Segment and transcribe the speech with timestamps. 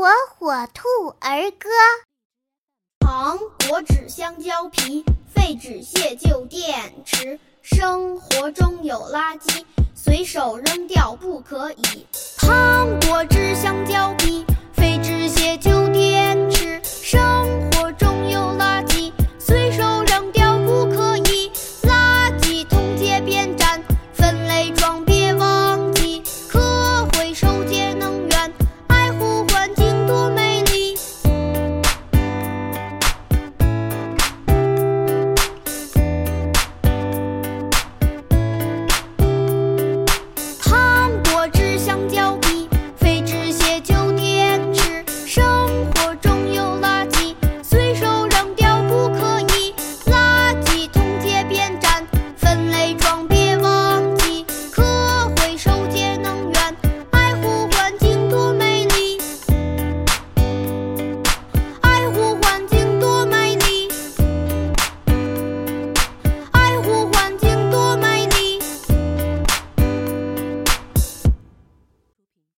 [0.00, 0.06] 火
[0.38, 1.68] 火兔儿歌。
[3.00, 9.62] 糖果纸香蕉皮废纸屑旧电池生活中有垃圾
[9.94, 12.06] 随手扔掉不可以。